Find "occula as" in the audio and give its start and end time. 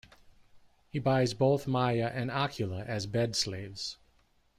2.31-3.05